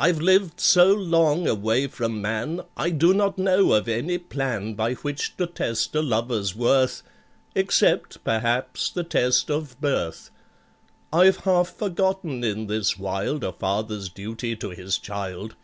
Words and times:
I've 0.00 0.18
lived 0.20 0.58
so 0.58 0.86
long 0.92 1.46
away 1.46 1.86
from 1.86 2.20
man, 2.20 2.62
I 2.76 2.90
do 2.90 3.14
not 3.14 3.38
know 3.38 3.72
of 3.74 3.86
any 3.86 4.18
plan 4.18 4.74
By 4.74 4.94
which 4.94 5.36
to 5.36 5.46
test 5.46 5.94
a 5.94 6.02
lover's 6.02 6.56
worth, 6.56 7.04
Except, 7.54 8.24
perhaps, 8.24 8.90
the 8.90 9.04
test 9.04 9.48
of 9.48 9.80
birth. 9.80 10.32
I've 11.12 11.44
half 11.44 11.68
forgotten 11.72 12.42
in 12.42 12.66
this 12.66 12.98
wild 12.98 13.44
A 13.44 13.52
father's 13.52 14.08
duty 14.08 14.56
to 14.56 14.70
his 14.70 14.98
child. 14.98 15.54